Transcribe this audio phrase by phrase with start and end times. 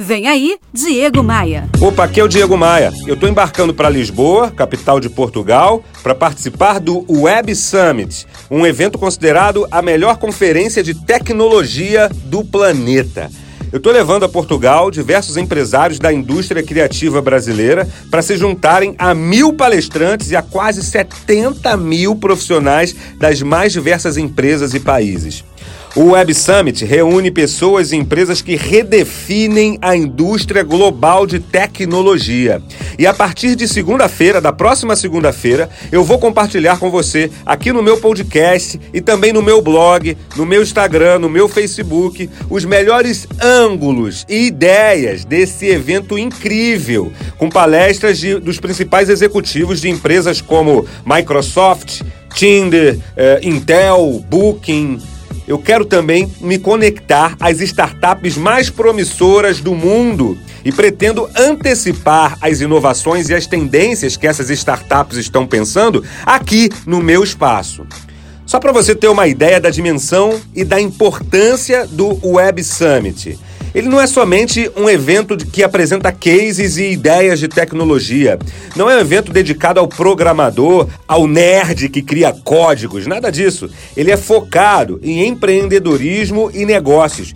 [0.00, 1.68] Vem aí, Diego Maia.
[1.80, 2.92] Opa, aqui é o Diego Maia.
[3.04, 8.96] Eu estou embarcando para Lisboa, capital de Portugal, para participar do Web Summit, um evento
[8.96, 13.28] considerado a melhor conferência de tecnologia do planeta.
[13.70, 19.14] Eu estou levando a Portugal diversos empresários da indústria criativa brasileira para se juntarem a
[19.14, 25.44] mil palestrantes e a quase 70 mil profissionais das mais diversas empresas e países.
[25.96, 32.62] O Web Summit reúne pessoas e empresas que redefinem a indústria global de tecnologia.
[32.98, 37.82] E a partir de segunda-feira, da próxima segunda-feira, eu vou compartilhar com você aqui no
[37.82, 43.26] meu podcast e também no meu blog, no meu Instagram, no meu Facebook, os melhores
[43.58, 50.86] ângulos e ideias desse evento incrível, com palestras de, dos principais executivos de empresas como
[51.04, 52.02] Microsoft,
[52.34, 55.00] Tinder, eh, Intel, Booking
[55.48, 62.60] eu quero também me conectar às startups mais promissoras do mundo e pretendo antecipar as
[62.60, 67.86] inovações e as tendências que essas startups estão pensando aqui no meu espaço.
[68.48, 73.38] Só para você ter uma ideia da dimensão e da importância do Web Summit.
[73.74, 78.38] Ele não é somente um evento que apresenta cases e ideias de tecnologia.
[78.74, 83.68] Não é um evento dedicado ao programador, ao nerd que cria códigos, nada disso.
[83.94, 87.34] Ele é focado em empreendedorismo e negócios.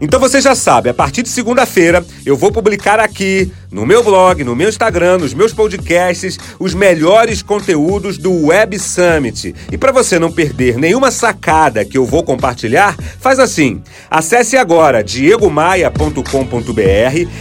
[0.00, 4.44] Então você já sabe, a partir de segunda-feira eu vou publicar aqui no meu blog,
[4.44, 9.54] no meu Instagram, nos meus podcasts, os melhores conteúdos do Web Summit.
[9.70, 15.02] E para você não perder nenhuma sacada que eu vou compartilhar, faz assim: acesse agora
[15.02, 16.22] diegomaia.com.br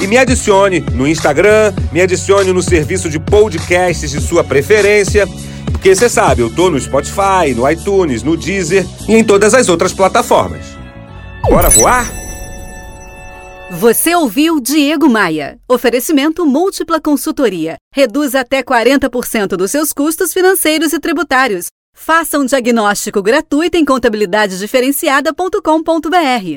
[0.00, 5.28] e me adicione no Instagram, me adicione no serviço de podcasts de sua preferência.
[5.70, 9.68] Porque você sabe, eu tô no Spotify, no iTunes, no Deezer e em todas as
[9.68, 10.66] outras plataformas.
[11.48, 12.27] Bora voar?
[13.70, 15.60] Você ouviu Diego Maia.
[15.68, 17.76] Oferecimento Múltipla Consultoria.
[17.94, 21.66] Reduz até 40% dos seus custos financeiros e tributários.
[21.94, 26.56] Faça um diagnóstico gratuito em contabilidadediferenciada.com.br.